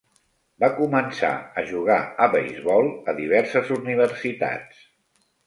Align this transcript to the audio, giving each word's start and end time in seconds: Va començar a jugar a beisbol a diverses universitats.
Va 0.61 0.69
començar 0.77 1.29
a 1.63 1.63
jugar 1.71 1.97
a 2.25 2.29
beisbol 2.37 2.91
a 3.13 3.17
diverses 3.21 3.71
universitats. 3.79 4.83